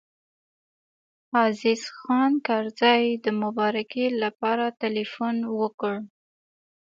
عزیز 1.45 1.83
خان 1.97 2.31
کرزی 2.47 3.03
د 3.23 3.25
مبارکۍ 3.41 4.07
لپاره 4.23 4.65
تیلفون 4.81 5.35
وکړ. 5.59 5.95